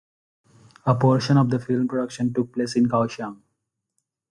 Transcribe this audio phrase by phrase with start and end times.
[0.87, 3.39] A portion of the film production took place in Kaohsiung.